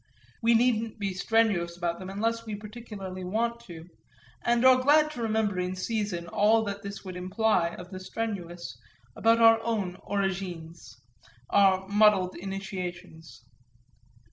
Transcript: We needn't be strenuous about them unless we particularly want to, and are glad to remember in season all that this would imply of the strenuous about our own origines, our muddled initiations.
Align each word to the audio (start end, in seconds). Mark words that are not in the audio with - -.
We 0.41 0.55
needn't 0.55 0.97
be 0.97 1.13
strenuous 1.13 1.77
about 1.77 1.99
them 1.99 2.09
unless 2.09 2.43
we 2.43 2.55
particularly 2.55 3.23
want 3.23 3.59
to, 3.65 3.85
and 4.41 4.65
are 4.65 4.81
glad 4.81 5.11
to 5.11 5.21
remember 5.21 5.59
in 5.59 5.75
season 5.75 6.27
all 6.27 6.63
that 6.63 6.81
this 6.81 7.05
would 7.05 7.15
imply 7.15 7.75
of 7.75 7.91
the 7.91 7.99
strenuous 7.99 8.75
about 9.15 9.39
our 9.39 9.61
own 9.61 9.97
origines, 10.07 10.99
our 11.51 11.87
muddled 11.87 12.35
initiations. 12.35 13.45